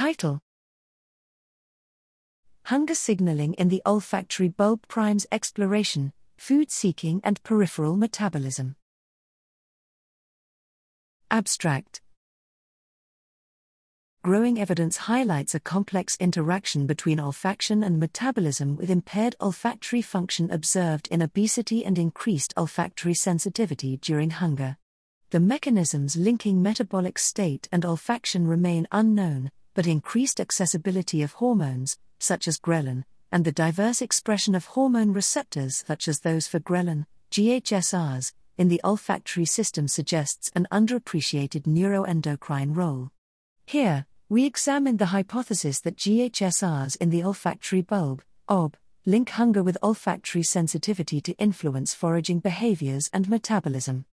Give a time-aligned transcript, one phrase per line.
[0.00, 0.40] Title
[2.64, 8.76] Hunger signaling in the olfactory bulb primes exploration, food seeking, and peripheral metabolism.
[11.30, 12.00] Abstract
[14.22, 21.08] Growing evidence highlights a complex interaction between olfaction and metabolism with impaired olfactory function observed
[21.08, 24.78] in obesity and increased olfactory sensitivity during hunger.
[25.28, 29.50] The mechanisms linking metabolic state and olfaction remain unknown,
[29.80, 33.02] but increased accessibility of hormones, such as ghrelin,
[33.32, 38.82] and the diverse expression of hormone receptors, such as those for ghrelin, GHSRs, in the
[38.84, 43.10] olfactory system suggests an underappreciated neuroendocrine role.
[43.64, 49.78] Here, we examined the hypothesis that GHSRs in the olfactory bulb, OB, link hunger with
[49.82, 54.04] olfactory sensitivity to influence foraging behaviors and metabolism.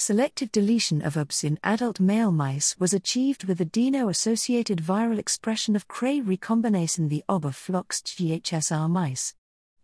[0.00, 5.74] Selective deletion of OBS in adult male mice was achieved with adeno associated viral expression
[5.74, 9.34] of Cre recombinase in the OB of floxed GHSR mice.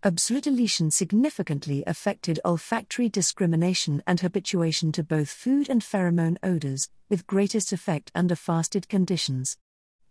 [0.04, 7.26] OBS deletion significantly affected olfactory discrimination and habituation to both food and pheromone odors, with
[7.26, 9.56] greatest effect under fasted conditions.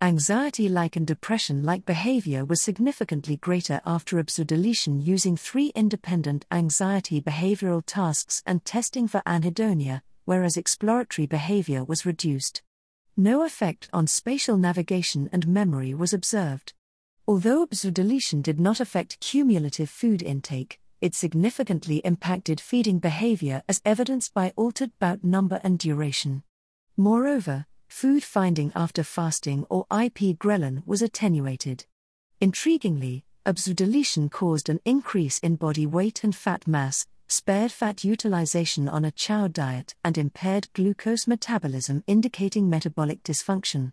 [0.03, 7.21] Anxiety like and depression like behavior was significantly greater after deletion using three independent anxiety
[7.21, 12.61] behavioral tasks and testing for anhedonia, whereas exploratory behavior was reduced.
[13.15, 16.73] No effect on spatial navigation and memory was observed.
[17.25, 24.33] Although deletion did not affect cumulative food intake, it significantly impacted feeding behavior as evidenced
[24.33, 26.43] by altered bout number and duration.
[26.97, 31.86] Moreover, food finding after fasting or IP ghrelin was attenuated.
[32.41, 33.22] Intriguingly,
[33.75, 39.11] deletion caused an increase in body weight and fat mass, spared fat utilization on a
[39.11, 43.91] chow diet, and impaired glucose metabolism, indicating metabolic dysfunction.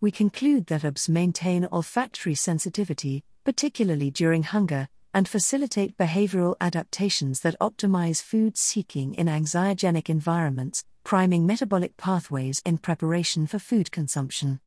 [0.00, 7.58] We conclude that OBS maintain olfactory sensitivity, particularly during hunger, and facilitate behavioral adaptations that
[7.58, 14.60] optimize food seeking in anxiogenic environments, priming metabolic pathways in preparation for food consumption.